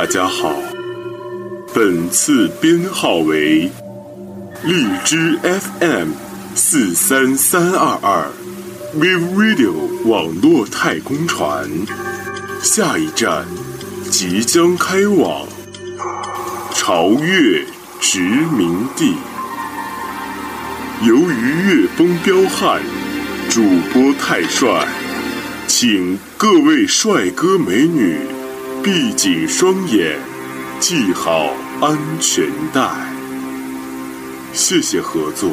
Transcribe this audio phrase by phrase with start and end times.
[0.00, 0.54] 大家好，
[1.74, 3.70] 本次编号为
[4.64, 6.12] 荔枝 FM
[6.54, 8.26] 四三三二二
[8.96, 9.74] Wave Radio
[10.08, 11.68] 网络太空船，
[12.62, 13.44] 下一站
[14.10, 15.46] 即将开往
[16.72, 17.62] 潮越
[18.00, 19.14] 殖民地。
[21.02, 22.80] 由于月风彪悍，
[23.50, 23.62] 主
[23.92, 24.88] 播太帅，
[25.66, 28.16] 请各位帅哥美女
[28.82, 30.18] 闭紧双眼，
[30.80, 31.52] 系好
[31.82, 32.90] 安全带。
[34.54, 35.50] 谢谢合作。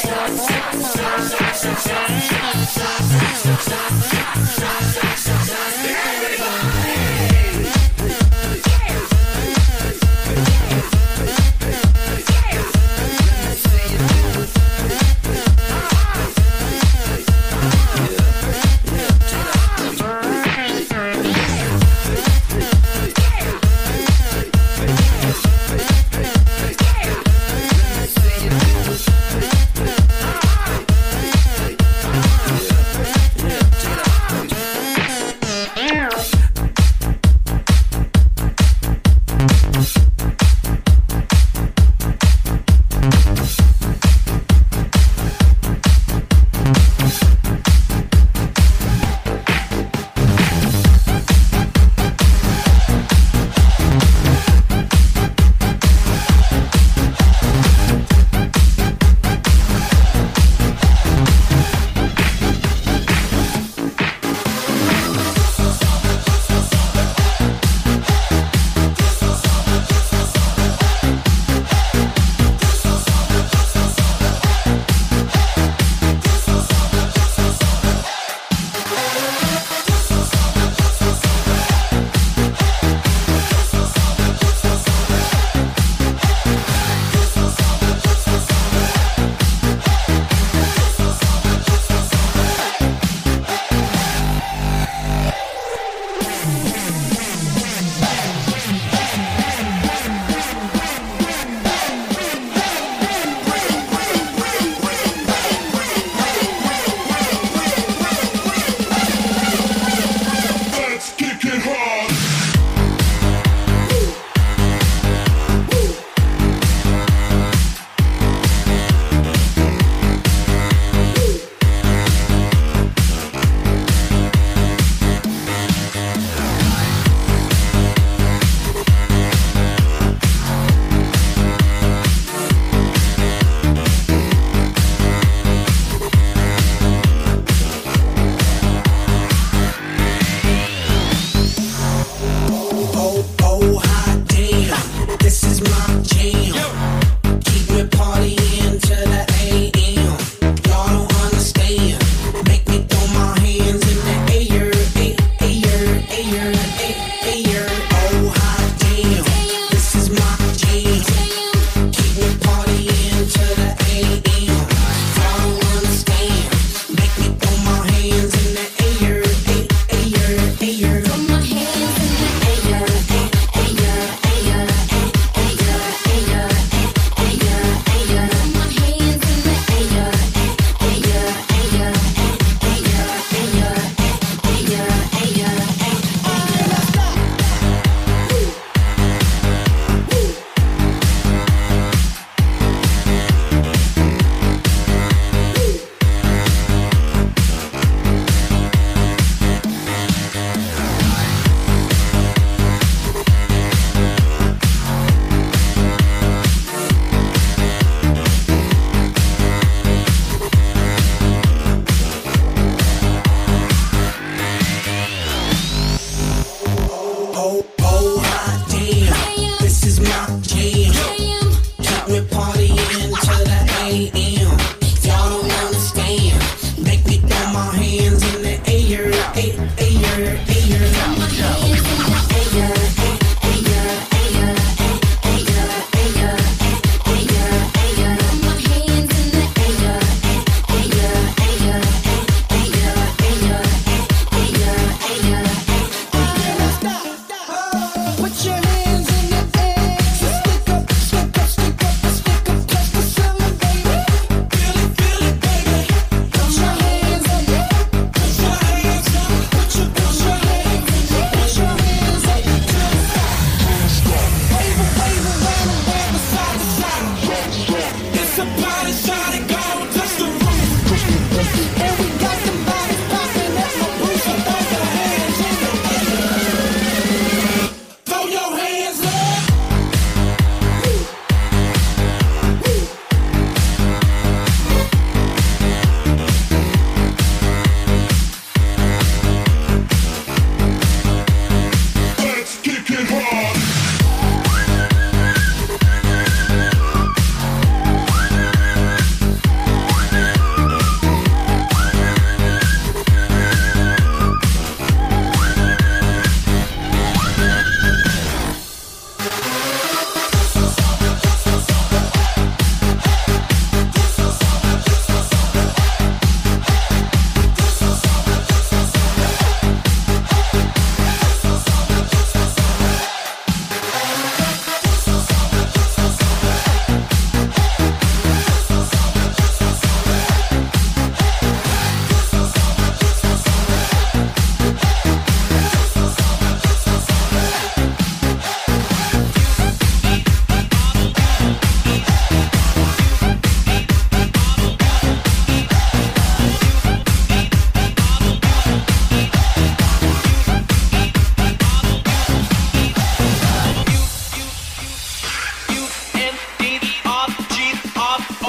[0.00, 0.30] Stop,
[0.74, 1.07] stop.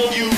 [0.00, 0.33] you.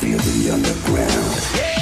[0.00, 1.73] feel the underground.